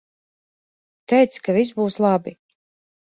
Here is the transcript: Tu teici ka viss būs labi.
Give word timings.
Tu 1.07 1.15
teici 1.15 1.43
ka 1.49 1.57
viss 1.59 1.77
būs 1.81 2.01
labi. 2.07 2.35